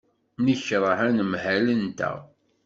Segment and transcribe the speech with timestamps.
[0.45, 2.17] Nekṛeh anemhal-nteɣ.